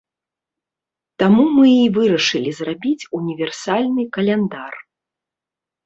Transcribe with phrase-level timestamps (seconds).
[1.23, 4.73] Таму мы і вырашылі зрабіць універсальны каляндар.